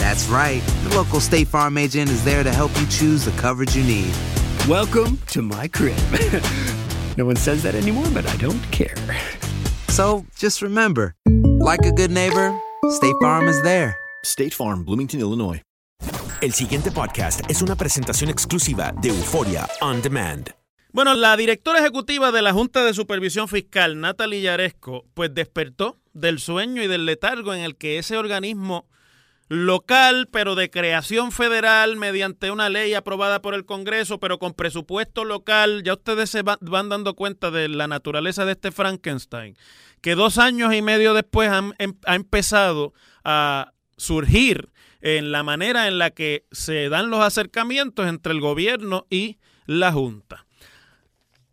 That's 0.00 0.26
right. 0.28 0.62
The 0.84 0.96
local 0.96 1.20
State 1.20 1.46
Farm 1.48 1.76
agent 1.76 2.08
is 2.08 2.24
there 2.24 2.42
to 2.42 2.50
help 2.50 2.70
you 2.80 2.86
choose 2.86 3.22
the 3.26 3.32
coverage 3.32 3.76
you 3.76 3.84
need. 3.84 4.10
Welcome 4.66 5.18
to 5.26 5.42
my 5.42 5.68
crib. 5.68 5.98
no 7.18 7.26
one 7.26 7.36
says 7.36 7.62
that 7.64 7.74
anymore, 7.74 8.06
but 8.14 8.26
I 8.26 8.34
don't 8.38 8.62
care. 8.72 8.96
So 9.88 10.24
just 10.38 10.62
remember, 10.62 11.14
like 11.60 11.84
a 11.84 11.92
good 11.92 12.10
neighbor, 12.10 12.58
State 12.88 13.14
Farm 13.20 13.46
is 13.46 13.60
there. 13.60 13.94
State 14.24 14.54
Farm, 14.54 14.84
Bloomington, 14.84 15.20
Illinois. 15.20 15.60
El 16.40 16.54
siguiente 16.54 16.90
podcast 16.90 17.42
es 17.50 17.60
una 17.60 17.76
presentación 17.76 18.30
exclusiva 18.30 18.94
de 19.02 19.10
Euforia 19.10 19.68
On 19.82 20.00
Demand. 20.00 20.48
Bueno, 20.92 21.12
la 21.12 21.36
directora 21.36 21.80
ejecutiva 21.80 22.32
de 22.32 22.40
la 22.40 22.54
Junta 22.54 22.86
de 22.86 22.94
Supervisión 22.94 23.48
Fiscal, 23.48 24.00
Natalie 24.00 24.40
Yaresco, 24.40 25.04
pues 25.12 25.34
despertó 25.34 25.98
del 26.14 26.38
sueño 26.38 26.82
y 26.82 26.86
del 26.86 27.04
letargo 27.04 27.52
en 27.52 27.60
el 27.60 27.76
que 27.76 27.98
ese 27.98 28.16
organismo 28.16 28.86
local, 29.50 30.28
pero 30.30 30.54
de 30.54 30.70
creación 30.70 31.32
federal, 31.32 31.96
mediante 31.96 32.52
una 32.52 32.70
ley 32.70 32.94
aprobada 32.94 33.42
por 33.42 33.54
el 33.54 33.66
Congreso, 33.66 34.20
pero 34.20 34.38
con 34.38 34.54
presupuesto 34.54 35.24
local, 35.24 35.82
ya 35.82 35.94
ustedes 35.94 36.30
se 36.30 36.42
va- 36.42 36.56
van 36.60 36.88
dando 36.88 37.14
cuenta 37.14 37.50
de 37.50 37.68
la 37.68 37.88
naturaleza 37.88 38.44
de 38.44 38.52
este 38.52 38.70
Frankenstein, 38.70 39.56
que 40.00 40.14
dos 40.14 40.38
años 40.38 40.72
y 40.72 40.82
medio 40.82 41.14
después 41.14 41.50
han- 41.50 41.74
em- 41.78 41.96
ha 42.06 42.14
empezado 42.14 42.94
a 43.24 43.72
surgir 43.96 44.70
en 45.00 45.32
la 45.32 45.42
manera 45.42 45.88
en 45.88 45.98
la 45.98 46.10
que 46.10 46.44
se 46.52 46.88
dan 46.88 47.10
los 47.10 47.20
acercamientos 47.20 48.06
entre 48.06 48.32
el 48.32 48.40
gobierno 48.40 49.06
y 49.10 49.38
la 49.66 49.90
Junta. 49.90 50.46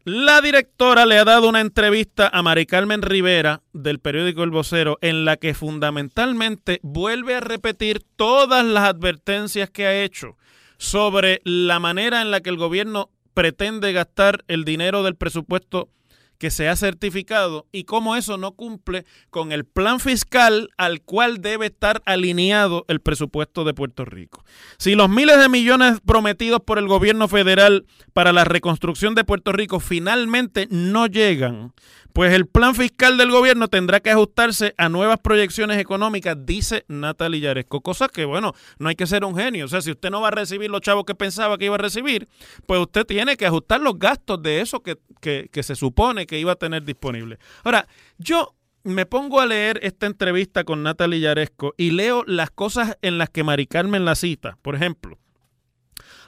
La 0.09 0.39
directora 0.39 1.05
le 1.05 1.17
ha 1.19 1.25
dado 1.25 1.49
una 1.49 1.59
entrevista 1.59 2.29
a 2.31 2.41
Mari 2.41 2.65
Carmen 2.65 3.01
Rivera 3.01 3.61
del 3.73 3.99
periódico 3.99 4.41
El 4.43 4.51
Vocero 4.51 4.97
en 5.01 5.25
la 5.25 5.35
que 5.35 5.53
fundamentalmente 5.53 6.79
vuelve 6.81 7.35
a 7.35 7.41
repetir 7.41 8.05
todas 8.15 8.63
las 8.63 8.85
advertencias 8.85 9.69
que 9.69 9.85
ha 9.85 10.01
hecho 10.01 10.37
sobre 10.77 11.41
la 11.43 11.81
manera 11.81 12.21
en 12.21 12.31
la 12.31 12.39
que 12.39 12.49
el 12.49 12.55
gobierno 12.55 13.09
pretende 13.33 13.91
gastar 13.91 14.45
el 14.47 14.63
dinero 14.63 15.03
del 15.03 15.17
presupuesto 15.17 15.89
que 16.37 16.51
se 16.51 16.69
ha 16.69 16.75
certificado 16.75 17.67
y 17.71 17.83
cómo 17.83 18.15
eso 18.15 18.37
no 18.37 18.51
cumple 18.51 19.05
con 19.29 19.51
el 19.51 19.65
plan 19.65 19.99
fiscal 19.99 20.69
al 20.77 21.01
cual 21.01 21.41
debe 21.41 21.67
estar 21.67 22.01
alineado 22.05 22.85
el 22.87 23.01
presupuesto 23.01 23.63
de 23.63 23.73
Puerto 23.73 24.05
Rico. 24.05 24.43
Si 24.77 24.95
los 24.95 25.09
miles 25.09 25.39
de 25.39 25.49
millones 25.49 25.99
prometidos 26.05 26.61
por 26.61 26.77
el 26.77 26.87
gobierno 26.87 27.27
federal 27.27 27.85
para 28.13 28.33
la 28.33 28.43
reconstrucción 28.43 29.15
de 29.15 29.23
Puerto 29.23 29.51
Rico 29.51 29.79
finalmente 29.79 30.67
no 30.69 31.07
llegan, 31.07 31.73
pues 32.17 32.33
el 32.33 32.47
plan 32.47 32.73
fiscal 32.73 33.15
del 33.15 33.29
gobierno 33.29 33.67
tendrá 33.67 33.99
que 33.99 34.09
ajustarse 34.09 34.73
a 34.79 34.89
nuevas 34.89 35.19
proyecciones 35.19 35.77
económicas, 35.77 36.35
dice 36.47 36.83
Natalie 36.87 37.41
Yaresco. 37.41 37.81
Cosa 37.81 38.09
que, 38.09 38.25
bueno, 38.25 38.55
no 38.79 38.89
hay 38.89 38.95
que 38.95 39.05
ser 39.05 39.23
un 39.23 39.35
genio. 39.35 39.65
O 39.65 39.67
sea, 39.67 39.81
si 39.81 39.91
usted 39.91 40.09
no 40.09 40.19
va 40.21 40.29
a 40.29 40.31
recibir 40.31 40.71
los 40.71 40.81
chavos 40.81 41.05
que 41.05 41.13
pensaba 41.13 41.59
que 41.59 41.65
iba 41.65 41.75
a 41.75 41.77
recibir, 41.77 42.27
pues 42.65 42.81
usted 42.81 43.05
tiene 43.05 43.37
que 43.37 43.45
ajustar 43.45 43.81
los 43.81 43.99
gastos 43.99 44.41
de 44.41 44.61
eso 44.61 44.81
que, 44.81 44.97
que- 45.21 45.47
que 45.51 45.61
se 45.61 45.75
supone 45.75 46.25
que 46.25 46.39
iba 46.39 46.53
a 46.53 46.55
tener 46.55 46.83
disponible. 46.83 47.37
Ahora, 47.63 47.87
yo 48.17 48.55
me 48.83 49.05
pongo 49.05 49.39
a 49.39 49.45
leer 49.45 49.79
esta 49.83 50.07
entrevista 50.07 50.63
con 50.63 50.81
Natalie 50.81 51.19
Yaresco 51.19 51.75
y 51.77 51.91
leo 51.91 52.23
las 52.25 52.49
cosas 52.49 52.97
en 53.03 53.19
las 53.19 53.29
que 53.29 53.43
Mari 53.43 53.67
Carmen 53.67 54.05
la 54.05 54.15
cita. 54.15 54.57
Por 54.63 54.73
ejemplo, 54.73 55.19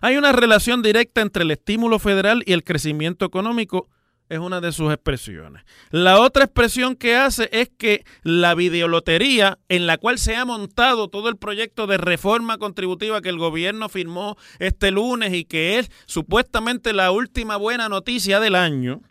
hay 0.02 0.18
una 0.18 0.34
relación 0.34 0.84
directa 0.84 1.22
entre 1.22 1.42
el 1.42 1.50
estímulo 1.50 1.98
federal 1.98 2.44
y 2.46 2.54
el 2.54 2.64
crecimiento 2.64 3.26
económico, 3.26 3.90
es 4.30 4.40
una 4.40 4.62
de 4.62 4.72
sus 4.72 4.94
expresiones. 4.94 5.64
La 5.90 6.20
otra 6.20 6.46
expresión 6.46 6.96
que 6.96 7.16
hace 7.16 7.50
es 7.52 7.70
que 7.78 8.06
la 8.24 8.56
videolotería 8.56 9.58
en 9.68 9.88
la 9.88 9.98
cual 9.98 10.20
se 10.20 10.36
ha 10.36 10.46
montado 10.46 11.10
todo 11.10 11.30
el 11.30 11.38
proyecto 11.38 11.88
de 11.88 11.98
reforma 11.98 12.58
contributiva 12.58 13.22
que 13.22 13.30
el 13.30 13.40
gobierno 13.40 13.90
firmó 13.90 14.38
este 14.60 14.92
lunes 14.92 15.34
y 15.34 15.46
que 15.46 15.80
es 15.80 15.92
supuestamente 16.06 16.94
la 16.94 17.12
última 17.12 17.58
buena 17.58 17.90
noticia 17.90 18.40
del 18.40 18.56
año, 18.56 19.02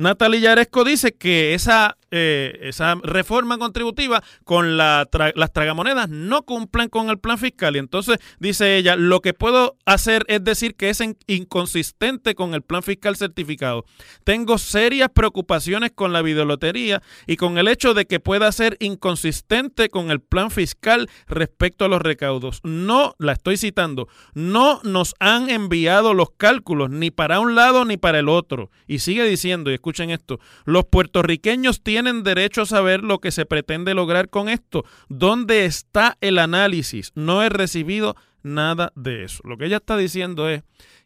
Natalia 0.00 0.40
Yaresco 0.40 0.84
dice 0.84 1.12
que 1.12 1.52
esa, 1.52 1.98
eh, 2.10 2.58
esa 2.62 2.96
reforma 3.02 3.58
contributiva 3.58 4.22
con 4.44 4.76
la 4.76 5.06
tra- 5.10 5.32
las 5.36 5.52
tragamonedas 5.52 6.08
no 6.08 6.42
cumplen 6.42 6.88
con 6.88 7.10
el 7.10 7.18
plan 7.18 7.38
fiscal. 7.38 7.76
Y 7.76 7.78
entonces 7.78 8.18
dice 8.38 8.76
ella, 8.76 8.96
lo 8.96 9.20
que 9.20 9.34
puedo 9.34 9.76
hacer 9.86 10.24
es 10.28 10.42
decir 10.42 10.74
que 10.74 10.90
es 10.90 11.00
in- 11.00 11.16
inconsistente 11.26 12.34
con 12.34 12.54
el 12.54 12.62
plan 12.62 12.82
fiscal 12.82 13.16
certificado. 13.16 13.84
Tengo 14.24 14.58
serias 14.58 15.10
preocupaciones 15.14 15.92
con 15.94 16.12
la 16.12 16.22
videolotería 16.22 17.02
y 17.26 17.36
con 17.36 17.58
el 17.58 17.68
hecho 17.68 17.94
de 17.94 18.06
que 18.06 18.20
pueda 18.20 18.50
ser 18.52 18.76
inconsistente 18.80 19.88
con 19.88 20.10
el 20.10 20.20
plan 20.20 20.50
fiscal 20.50 21.08
respecto 21.26 21.84
a 21.84 21.88
los 21.88 22.02
recaudos. 22.02 22.60
No, 22.64 23.14
la 23.18 23.32
estoy 23.32 23.56
citando, 23.56 24.08
no 24.34 24.80
nos 24.84 25.14
han 25.20 25.50
enviado 25.50 26.14
los 26.14 26.30
cálculos 26.36 26.90
ni 26.90 27.10
para 27.10 27.40
un 27.40 27.54
lado 27.54 27.84
ni 27.84 27.96
para 27.96 28.18
el 28.18 28.28
otro. 28.28 28.70
Y 28.86 29.00
sigue 29.00 29.24
diciendo, 29.24 29.70
y 29.70 29.74
escuchen 29.74 30.10
esto, 30.10 30.40
los 30.64 30.84
puertorriqueños 30.86 31.82
tienen 31.82 31.99
derecho 32.22 32.62
a 32.62 32.66
saber 32.66 33.02
lo 33.02 33.18
que 33.18 33.30
se 33.30 33.46
pretende 33.46 33.94
lograr 33.94 34.28
con 34.28 34.48
esto. 34.48 34.84
¿Dónde 35.08 35.64
está 35.64 36.16
el 36.20 36.38
análisis? 36.38 37.12
No 37.14 37.42
he 37.42 37.48
recibido 37.48 38.16
nada 38.42 38.92
de 38.94 39.24
eso. 39.24 39.42
Lo 39.44 39.56
que 39.56 39.66
ella 39.66 39.78
está 39.78 39.96
diciendo 39.96 40.48
es 40.48 40.62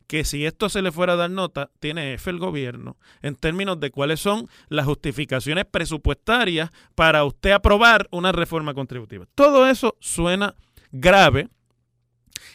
que 0.07 0.25
si 0.25 0.45
esto 0.45 0.69
se 0.69 0.83
le 0.83 0.93
fuera 0.93 1.15
a 1.15 1.17
dar 1.17 1.31
nota, 1.31 1.71
tiene 1.81 2.15
F 2.15 2.31
el 2.31 2.39
gobierno 2.39 2.97
en 3.23 3.37
términos 3.37 3.81
de 3.81 3.91
cuáles 3.91 4.21
son 4.21 4.49
las 4.69 4.87
justificaciones 4.87 5.65
presupuestarias 5.65 6.71
para 6.95 7.25
usted 7.25 7.53
aprobar 7.53 8.09
una 8.11 8.33
reforma 8.33 8.75
contributiva. 8.75 9.27
Todo 9.35 9.67
eso 9.67 9.97
suena 10.01 10.55
grave 10.93 11.49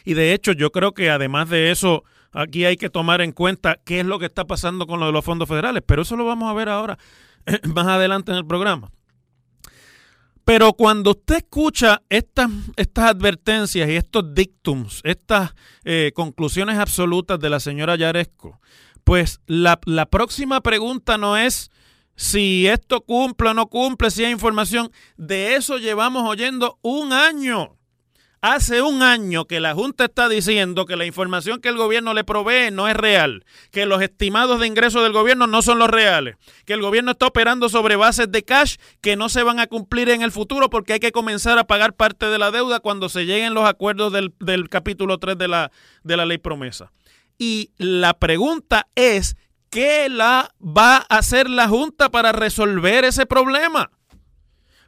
y 0.04 0.14
de 0.14 0.32
hecho 0.32 0.52
yo 0.52 0.70
creo 0.70 0.92
que 0.92 1.10
además 1.10 1.48
de 1.48 1.70
eso 1.70 2.04
aquí 2.32 2.64
hay 2.64 2.76
que 2.76 2.90
tomar 2.90 3.20
en 3.20 3.32
cuenta 3.32 3.80
qué 3.84 4.00
es 4.00 4.06
lo 4.06 4.18
que 4.18 4.26
está 4.26 4.46
pasando 4.46 4.86
con 4.86 5.00
lo 5.00 5.06
de 5.06 5.12
los 5.12 5.24
fondos 5.24 5.48
federales, 5.48 5.82
pero 5.86 6.02
eso 6.02 6.16
lo 6.16 6.24
vamos 6.24 6.50
a 6.50 6.54
ver 6.54 6.68
ahora 6.68 6.98
más 7.74 7.86
adelante 7.86 8.32
en 8.32 8.38
el 8.38 8.46
programa. 8.46 8.90
Pero 10.44 10.72
cuando 10.72 11.10
usted 11.12 11.36
escucha 11.36 12.02
estas, 12.08 12.50
advertencias 12.96 13.88
y 13.88 13.94
estos 13.94 14.34
dictums, 14.34 15.00
estas 15.04 15.54
eh, 15.84 16.12
conclusiones 16.14 16.78
absolutas 16.78 17.38
de 17.38 17.50
la 17.50 17.60
señora 17.60 17.94
Yaresco, 17.94 18.60
pues 19.04 19.40
la 19.46 19.78
próxima 20.06 20.60
pregunta 20.60 21.18
no 21.18 21.36
es 21.36 21.70
si 22.20 22.66
esto 22.66 23.00
cumple 23.00 23.48
o 23.48 23.54
no 23.54 23.68
cumple, 23.68 24.10
si 24.10 24.24
hay 24.24 24.32
información. 24.32 24.90
De 25.16 25.54
eso 25.54 25.78
llevamos 25.78 26.28
oyendo 26.28 26.78
un 26.82 27.14
año. 27.14 27.78
Hace 28.42 28.80
un 28.80 29.02
año 29.02 29.44
que 29.44 29.60
la 29.60 29.74
Junta 29.74 30.06
está 30.06 30.26
diciendo 30.26 30.86
que 30.86 30.96
la 30.96 31.04
información 31.04 31.60
que 31.60 31.68
el 31.68 31.76
gobierno 31.76 32.14
le 32.14 32.24
provee 32.24 32.70
no 32.72 32.88
es 32.88 32.96
real, 32.96 33.44
que 33.70 33.84
los 33.84 34.00
estimados 34.00 34.60
de 34.60 34.66
ingresos 34.66 35.02
del 35.02 35.12
gobierno 35.12 35.46
no 35.46 35.60
son 35.60 35.78
los 35.78 35.90
reales, 35.90 36.36
que 36.64 36.72
el 36.72 36.80
gobierno 36.80 37.10
está 37.10 37.26
operando 37.26 37.68
sobre 37.68 37.96
bases 37.96 38.32
de 38.32 38.42
cash 38.42 38.76
que 39.02 39.14
no 39.14 39.28
se 39.28 39.42
van 39.42 39.60
a 39.60 39.66
cumplir 39.66 40.08
en 40.08 40.22
el 40.22 40.32
futuro 40.32 40.70
porque 40.70 40.94
hay 40.94 41.00
que 41.00 41.12
comenzar 41.12 41.58
a 41.58 41.66
pagar 41.66 41.92
parte 41.92 42.26
de 42.26 42.38
la 42.38 42.50
deuda 42.50 42.80
cuando 42.80 43.10
se 43.10 43.26
lleguen 43.26 43.52
los 43.52 43.68
acuerdos 43.68 44.10
del, 44.10 44.32
del 44.40 44.70
capítulo 44.70 45.18
3 45.18 45.36
de 45.36 45.48
la, 45.48 45.70
de 46.02 46.16
la 46.16 46.24
ley 46.24 46.38
promesa. 46.38 46.92
Y 47.36 47.72
la 47.76 48.14
pregunta 48.14 48.88
es, 48.94 49.36
¿qué 49.68 50.08
la 50.08 50.54
va 50.62 50.96
a 50.96 51.18
hacer 51.18 51.50
la 51.50 51.68
Junta 51.68 52.10
para 52.10 52.32
resolver 52.32 53.04
ese 53.04 53.26
problema? 53.26 53.90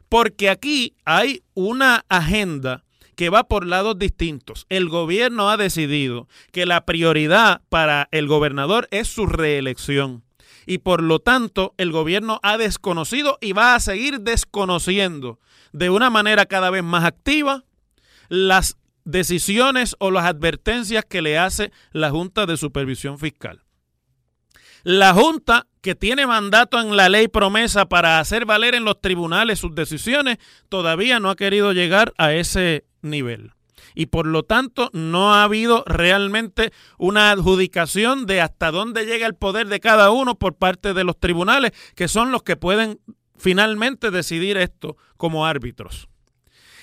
Porque 0.09 0.49
aquí 0.49 0.95
hay 1.05 1.43
una 1.53 2.03
agenda 2.09 2.83
que 3.15 3.29
va 3.29 3.45
por 3.45 3.65
lados 3.65 3.97
distintos. 3.97 4.65
El 4.69 4.89
gobierno 4.89 5.49
ha 5.49 5.57
decidido 5.57 6.27
que 6.51 6.65
la 6.65 6.85
prioridad 6.85 7.61
para 7.69 8.07
el 8.11 8.27
gobernador 8.27 8.87
es 8.91 9.07
su 9.07 9.25
reelección. 9.25 10.23
Y 10.65 10.79
por 10.79 11.03
lo 11.03 11.19
tanto, 11.19 11.73
el 11.77 11.91
gobierno 11.91 12.39
ha 12.43 12.57
desconocido 12.57 13.37
y 13.41 13.51
va 13.53 13.75
a 13.75 13.79
seguir 13.79 14.21
desconociendo 14.21 15.39
de 15.73 15.89
una 15.89 16.09
manera 16.09 16.45
cada 16.45 16.69
vez 16.69 16.83
más 16.83 17.03
activa 17.03 17.63
las 18.29 18.77
decisiones 19.05 19.95
o 19.99 20.11
las 20.11 20.25
advertencias 20.25 21.03
que 21.05 21.21
le 21.21 21.37
hace 21.37 21.71
la 21.91 22.11
Junta 22.11 22.45
de 22.45 22.57
Supervisión 22.57 23.19
Fiscal. 23.19 23.61
La 24.83 25.13
Junta, 25.13 25.67
que 25.81 25.95
tiene 25.95 26.27
mandato 26.27 26.79
en 26.79 26.95
la 26.97 27.09
ley 27.09 27.27
promesa 27.27 27.87
para 27.87 28.19
hacer 28.19 28.45
valer 28.45 28.75
en 28.75 28.85
los 28.85 28.99
tribunales 28.99 29.59
sus 29.59 29.73
decisiones, 29.75 30.37
todavía 30.69 31.19
no 31.19 31.29
ha 31.29 31.35
querido 31.35 31.71
llegar 31.71 32.13
a 32.17 32.33
ese 32.33 32.85
nivel. 33.01 33.51
Y 33.95 34.07
por 34.07 34.25
lo 34.25 34.43
tanto 34.43 34.89
no 34.93 35.33
ha 35.33 35.43
habido 35.43 35.83
realmente 35.85 36.71
una 36.97 37.31
adjudicación 37.31 38.25
de 38.25 38.41
hasta 38.41 38.71
dónde 38.71 39.05
llega 39.05 39.27
el 39.27 39.35
poder 39.35 39.67
de 39.67 39.79
cada 39.79 40.09
uno 40.09 40.35
por 40.35 40.55
parte 40.55 40.93
de 40.93 41.03
los 41.03 41.19
tribunales, 41.19 41.71
que 41.95 42.07
son 42.07 42.31
los 42.31 42.43
que 42.43 42.55
pueden 42.55 42.99
finalmente 43.37 44.09
decidir 44.09 44.57
esto 44.57 44.97
como 45.17 45.45
árbitros. 45.45 46.07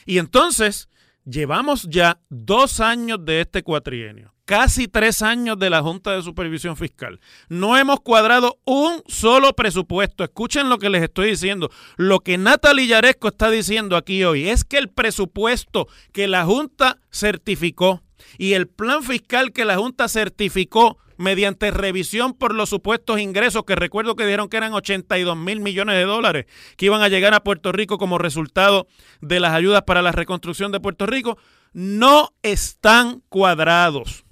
Y 0.06 0.19
entonces 0.19 0.89
llevamos 1.31 1.87
ya 1.88 2.19
dos 2.29 2.81
años 2.81 3.25
de 3.25 3.41
este 3.43 3.62
cuatrienio 3.62 4.35
casi 4.50 4.88
tres 4.88 5.23
años 5.23 5.61
de 5.61 5.71
la 5.71 5.81
Junta 5.81 6.11
de 6.11 6.25
Supervisión 6.25 6.77
Fiscal. 6.77 7.21
No 7.49 7.79
hemos 7.79 8.00
cuadrado 8.00 8.59
un 8.65 9.00
solo 9.06 9.53
presupuesto. 9.53 10.25
Escuchen 10.25 10.69
lo 10.69 10.79
que 10.81 10.91
les 10.91 11.05
estoy 11.05 11.31
diciendo. 11.31 11.71
Lo 11.97 12.19
que 12.19 12.37
Natalie 12.37 12.88
Yaresco 12.88 13.29
está 13.29 13.49
diciendo 13.49 13.97
aquí 13.97 14.25
hoy 14.25 14.49
es 14.49 14.65
que 14.65 14.79
el 14.79 14.88
presupuesto 14.88 15.87
que 16.11 16.27
la 16.27 16.44
Junta 16.47 16.99
certificó 17.12 18.03
y 18.38 18.55
el 18.55 18.69
plan 18.69 19.02
fiscal 19.02 19.52
que 19.52 19.64
la 19.64 19.76
Junta 19.76 20.08
certificó 20.08 20.99
mediante 21.20 21.70
revisión 21.70 22.32
por 22.32 22.55
los 22.55 22.70
supuestos 22.70 23.20
ingresos 23.20 23.64
que 23.64 23.76
recuerdo 23.76 24.17
que 24.17 24.26
dieron 24.26 24.49
que 24.49 24.56
eran 24.56 24.72
82 24.72 25.37
mil 25.37 25.61
millones 25.61 25.96
de 25.96 26.05
dólares 26.05 26.46
que 26.78 26.87
iban 26.87 27.02
a 27.02 27.08
llegar 27.08 27.34
a 27.34 27.44
Puerto 27.44 27.72
Rico 27.72 27.99
como 27.99 28.17
resultado 28.17 28.87
de 29.20 29.38
las 29.38 29.52
ayudas 29.52 29.82
para 29.82 30.00
la 30.00 30.12
reconstrucción 30.12 30.72
de 30.72 30.81
Puerto 30.81 31.05
Rico, 31.05 31.37
no 31.75 32.31
están 32.43 33.22
cuadrados. 33.28 34.25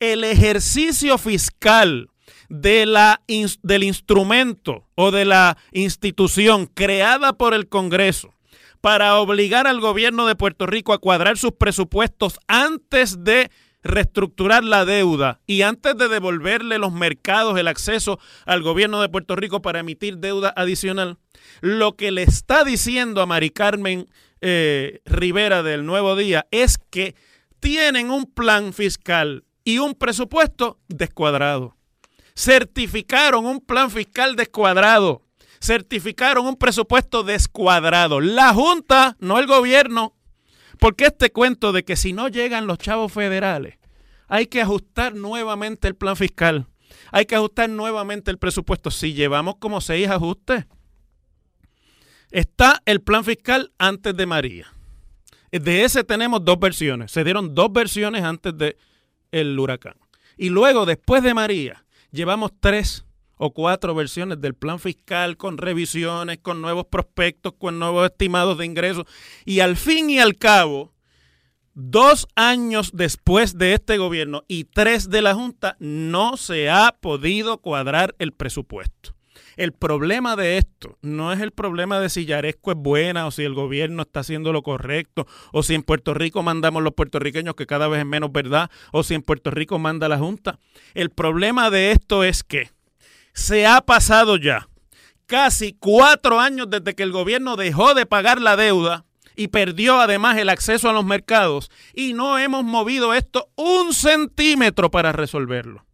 El 0.00 0.24
ejercicio 0.24 1.18
fiscal 1.18 2.08
de 2.48 2.86
la, 2.86 3.20
del 3.62 3.82
instrumento 3.82 4.88
o 4.94 5.10
de 5.10 5.26
la 5.26 5.58
institución 5.72 6.66
creada 6.66 7.34
por 7.34 7.52
el 7.52 7.68
Congreso 7.68 8.32
para 8.82 9.16
obligar 9.18 9.66
al 9.68 9.80
gobierno 9.80 10.26
de 10.26 10.34
Puerto 10.34 10.66
Rico 10.66 10.92
a 10.92 10.98
cuadrar 10.98 11.38
sus 11.38 11.52
presupuestos 11.52 12.40
antes 12.48 13.22
de 13.24 13.48
reestructurar 13.84 14.64
la 14.64 14.84
deuda 14.84 15.40
y 15.46 15.62
antes 15.62 15.96
de 15.96 16.08
devolverle 16.08 16.78
los 16.78 16.92
mercados 16.92 17.58
el 17.58 17.68
acceso 17.68 18.18
al 18.44 18.60
gobierno 18.62 19.00
de 19.00 19.08
Puerto 19.08 19.36
Rico 19.36 19.62
para 19.62 19.80
emitir 19.80 20.18
deuda 20.18 20.52
adicional, 20.56 21.18
lo 21.60 21.96
que 21.96 22.10
le 22.10 22.24
está 22.24 22.64
diciendo 22.64 23.22
a 23.22 23.26
Mari 23.26 23.50
Carmen 23.50 24.08
eh, 24.40 25.00
Rivera 25.04 25.62
del 25.62 25.86
Nuevo 25.86 26.16
Día 26.16 26.46
es 26.50 26.76
que 26.76 27.14
tienen 27.60 28.10
un 28.10 28.26
plan 28.26 28.72
fiscal 28.72 29.44
y 29.62 29.78
un 29.78 29.94
presupuesto 29.94 30.80
descuadrado. 30.88 31.76
Certificaron 32.34 33.46
un 33.46 33.60
plan 33.60 33.92
fiscal 33.92 34.34
descuadrado. 34.34 35.21
Certificaron 35.62 36.44
un 36.46 36.56
presupuesto 36.56 37.22
descuadrado. 37.22 38.20
La 38.20 38.52
Junta, 38.52 39.16
no 39.20 39.38
el 39.38 39.46
gobierno. 39.46 40.16
Porque 40.80 41.04
este 41.04 41.30
cuento 41.30 41.70
de 41.70 41.84
que 41.84 41.94
si 41.94 42.12
no 42.12 42.26
llegan 42.26 42.66
los 42.66 42.78
chavos 42.78 43.12
federales, 43.12 43.78
hay 44.26 44.48
que 44.48 44.60
ajustar 44.60 45.14
nuevamente 45.14 45.86
el 45.86 45.94
plan 45.94 46.16
fiscal. 46.16 46.66
Hay 47.12 47.26
que 47.26 47.36
ajustar 47.36 47.70
nuevamente 47.70 48.32
el 48.32 48.38
presupuesto. 48.38 48.90
Si 48.90 49.14
llevamos 49.14 49.56
como 49.60 49.80
seis 49.80 50.08
ajustes. 50.08 50.66
Está 52.32 52.82
el 52.84 53.00
plan 53.00 53.22
fiscal 53.24 53.72
antes 53.78 54.16
de 54.16 54.26
María. 54.26 54.66
De 55.52 55.84
ese 55.84 56.02
tenemos 56.02 56.44
dos 56.44 56.58
versiones. 56.58 57.12
Se 57.12 57.22
dieron 57.22 57.54
dos 57.54 57.72
versiones 57.72 58.24
antes 58.24 58.58
de 58.58 58.76
el 59.30 59.56
huracán. 59.56 59.94
Y 60.36 60.48
luego, 60.48 60.86
después 60.86 61.22
de 61.22 61.34
María, 61.34 61.84
llevamos 62.10 62.50
tres 62.58 63.04
o 63.36 63.52
cuatro 63.52 63.94
versiones 63.94 64.40
del 64.40 64.54
plan 64.54 64.78
fiscal 64.78 65.36
con 65.36 65.58
revisiones, 65.58 66.38
con 66.38 66.62
nuevos 66.62 66.86
prospectos, 66.86 67.54
con 67.58 67.78
nuevos 67.78 68.10
estimados 68.10 68.58
de 68.58 68.66
ingresos. 68.66 69.04
Y 69.44 69.60
al 69.60 69.76
fin 69.76 70.10
y 70.10 70.18
al 70.18 70.36
cabo, 70.36 70.92
dos 71.74 72.28
años 72.36 72.90
después 72.94 73.58
de 73.58 73.74
este 73.74 73.98
gobierno 73.98 74.44
y 74.48 74.64
tres 74.64 75.10
de 75.10 75.22
la 75.22 75.34
Junta, 75.34 75.76
no 75.80 76.36
se 76.36 76.70
ha 76.70 76.96
podido 77.00 77.58
cuadrar 77.58 78.14
el 78.18 78.32
presupuesto. 78.32 79.14
El 79.56 79.72
problema 79.72 80.34
de 80.34 80.56
esto 80.58 80.98
no 81.02 81.32
es 81.32 81.40
el 81.40 81.52
problema 81.52 82.00
de 82.00 82.08
si 82.08 82.24
Yaresco 82.24 82.72
es 82.72 82.78
buena 82.78 83.26
o 83.26 83.30
si 83.30 83.42
el 83.42 83.54
gobierno 83.54 84.02
está 84.02 84.20
haciendo 84.20 84.52
lo 84.52 84.62
correcto 84.62 85.26
o 85.52 85.62
si 85.62 85.74
en 85.74 85.82
Puerto 85.82 86.14
Rico 86.14 86.42
mandamos 86.42 86.82
los 86.82 86.94
puertorriqueños, 86.94 87.54
que 87.54 87.66
cada 87.66 87.88
vez 87.88 88.00
es 88.00 88.06
menos 88.06 88.32
verdad, 88.32 88.70
o 88.92 89.02
si 89.02 89.14
en 89.14 89.22
Puerto 89.22 89.50
Rico 89.50 89.78
manda 89.78 90.08
la 90.08 90.18
Junta. 90.18 90.58
El 90.94 91.10
problema 91.10 91.70
de 91.70 91.92
esto 91.92 92.24
es 92.24 92.42
que 92.42 92.70
se 93.32 93.66
ha 93.66 93.80
pasado 93.80 94.36
ya 94.36 94.68
casi 95.26 95.72
cuatro 95.72 96.40
años 96.40 96.68
desde 96.68 96.94
que 96.94 97.02
el 97.02 97.10
gobierno 97.10 97.56
dejó 97.56 97.94
de 97.94 98.04
pagar 98.04 98.38
la 98.40 98.54
deuda 98.54 99.06
y 99.34 99.48
perdió 99.48 99.98
además 99.98 100.36
el 100.36 100.50
acceso 100.50 100.90
a 100.90 100.92
los 100.92 101.06
mercados 101.06 101.70
y 101.94 102.12
no 102.12 102.38
hemos 102.38 102.64
movido 102.64 103.14
esto 103.14 103.48
un 103.56 103.94
centímetro 103.94 104.90
para 104.90 105.12
resolverlo. 105.12 105.86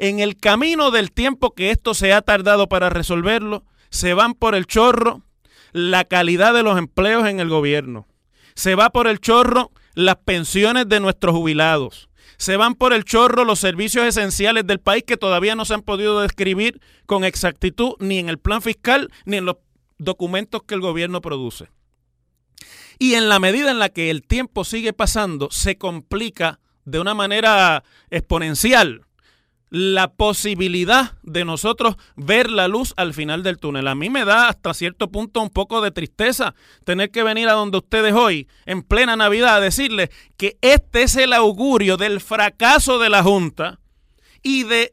En 0.00 0.18
el 0.18 0.36
camino 0.36 0.90
del 0.90 1.12
tiempo 1.12 1.54
que 1.54 1.70
esto 1.70 1.94
se 1.94 2.12
ha 2.12 2.20
tardado 2.20 2.68
para 2.68 2.90
resolverlo, 2.90 3.64
se 3.90 4.12
van 4.12 4.34
por 4.34 4.56
el 4.56 4.66
chorro 4.66 5.22
la 5.72 6.04
calidad 6.04 6.52
de 6.52 6.64
los 6.64 6.76
empleos 6.76 7.28
en 7.28 7.38
el 7.38 7.48
gobierno. 7.48 8.08
Se 8.54 8.74
va 8.74 8.90
por 8.90 9.06
el 9.06 9.20
chorro 9.20 9.70
las 9.94 10.16
pensiones 10.16 10.88
de 10.88 10.98
nuestros 10.98 11.32
jubilados. 11.32 12.09
Se 12.40 12.56
van 12.56 12.74
por 12.74 12.94
el 12.94 13.04
chorro 13.04 13.44
los 13.44 13.58
servicios 13.58 14.06
esenciales 14.06 14.66
del 14.66 14.80
país 14.80 15.04
que 15.06 15.18
todavía 15.18 15.54
no 15.54 15.66
se 15.66 15.74
han 15.74 15.82
podido 15.82 16.22
describir 16.22 16.80
con 17.04 17.22
exactitud 17.22 17.96
ni 17.98 18.18
en 18.18 18.30
el 18.30 18.38
plan 18.38 18.62
fiscal 18.62 19.12
ni 19.26 19.36
en 19.36 19.44
los 19.44 19.56
documentos 19.98 20.62
que 20.62 20.74
el 20.74 20.80
gobierno 20.80 21.20
produce. 21.20 21.68
Y 22.98 23.12
en 23.12 23.28
la 23.28 23.40
medida 23.40 23.70
en 23.70 23.78
la 23.78 23.90
que 23.90 24.08
el 24.08 24.22
tiempo 24.22 24.64
sigue 24.64 24.94
pasando, 24.94 25.50
se 25.50 25.76
complica 25.76 26.60
de 26.86 26.98
una 26.98 27.12
manera 27.12 27.84
exponencial 28.08 29.02
la 29.70 30.12
posibilidad 30.12 31.16
de 31.22 31.44
nosotros 31.44 31.96
ver 32.16 32.50
la 32.50 32.66
luz 32.66 32.92
al 32.96 33.14
final 33.14 33.44
del 33.44 33.58
túnel. 33.58 33.86
A 33.86 33.94
mí 33.94 34.10
me 34.10 34.24
da 34.24 34.48
hasta 34.48 34.74
cierto 34.74 35.10
punto 35.10 35.40
un 35.40 35.48
poco 35.48 35.80
de 35.80 35.92
tristeza 35.92 36.54
tener 36.84 37.10
que 37.10 37.22
venir 37.22 37.48
a 37.48 37.52
donde 37.52 37.78
ustedes 37.78 38.12
hoy, 38.12 38.48
en 38.66 38.82
plena 38.82 39.16
Navidad, 39.16 39.56
a 39.56 39.60
decirles 39.60 40.10
que 40.36 40.58
este 40.60 41.02
es 41.02 41.16
el 41.16 41.32
augurio 41.32 41.96
del 41.96 42.20
fracaso 42.20 42.98
de 42.98 43.10
la 43.10 43.22
Junta 43.22 43.78
y 44.42 44.64
de 44.64 44.92